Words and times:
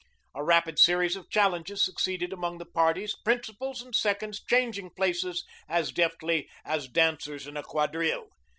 A 0.33 0.43
rapid 0.43 0.79
series 0.79 1.15
of 1.15 1.29
challenges 1.29 1.85
succeeded 1.85 2.33
among 2.33 2.57
the 2.57 2.65
parties, 2.65 3.13
principals 3.23 3.83
and 3.83 3.93
seconds 3.95 4.41
changing 4.43 4.89
places 4.95 5.45
as 5.69 5.91
deftly 5.91 6.49
as 6.65 6.87
dancers 6.89 7.45
in 7.45 7.55
a 7.55 7.61
quadrille. 7.61 8.29